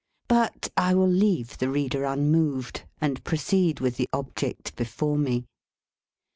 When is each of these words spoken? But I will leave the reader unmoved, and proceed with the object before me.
But 0.27 0.71
I 0.75 0.95
will 0.95 1.07
leave 1.07 1.59
the 1.59 1.69
reader 1.69 2.05
unmoved, 2.05 2.85
and 2.99 3.23
proceed 3.23 3.79
with 3.79 3.97
the 3.97 4.09
object 4.11 4.75
before 4.75 5.15
me. 5.15 5.45